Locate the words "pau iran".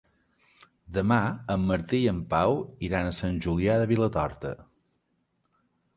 2.33-3.11